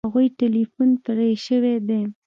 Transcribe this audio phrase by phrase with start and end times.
[0.03, 2.01] د هغوی ټیلیفون پرې شوی دی